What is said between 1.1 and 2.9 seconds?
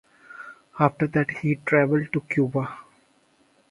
he travelled to Cuba.